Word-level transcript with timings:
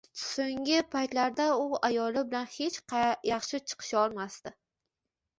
So`nggi 0.19 0.77
paytlar 0.93 1.49
u 1.65 1.75
ayoli 1.87 2.23
bilan 2.31 2.47
hech 2.53 2.95
yaxshi 3.31 3.59
chiqisholmasdi 3.73 4.53